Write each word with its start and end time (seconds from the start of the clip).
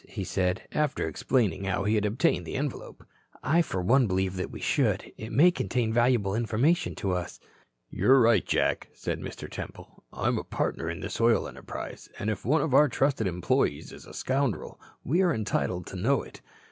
he 0.09 0.23
said, 0.23 0.63
after 0.71 1.07
explaining 1.07 1.65
how 1.65 1.83
he 1.83 1.93
had 1.93 2.07
obtained 2.07 2.43
the 2.43 2.55
envelope. 2.55 3.05
"I 3.43 3.61
for 3.61 3.83
one 3.83 4.07
believe 4.07 4.35
that 4.37 4.49
we 4.49 4.59
should. 4.59 5.13
It 5.15 5.31
may 5.31 5.51
contain 5.51 5.93
valuable 5.93 6.33
information 6.33 6.95
to 6.95 7.11
us." 7.11 7.39
"You're 7.87 8.19
right, 8.19 8.43
Jack," 8.43 8.89
said 8.95 9.19
Mr. 9.19 9.47
Temple. 9.47 10.03
"I'm 10.11 10.39
a 10.39 10.43
partner 10.43 10.89
in 10.89 11.01
this 11.01 11.21
oil 11.21 11.47
enterprise, 11.47 12.09
and 12.17 12.31
if 12.31 12.43
one 12.43 12.63
of 12.63 12.73
our 12.73 12.89
trusted 12.89 13.27
employees 13.27 13.91
is 13.93 14.07
a 14.07 14.13
scoundrel 14.15 14.81
we 15.03 15.21
are 15.21 15.31
entitled 15.31 15.85
to 15.85 15.95
know 15.95 16.23
it. 16.23 16.41